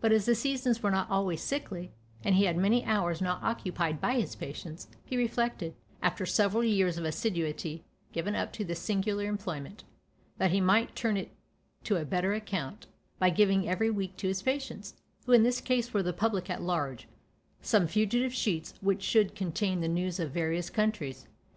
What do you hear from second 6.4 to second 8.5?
years of assiduity given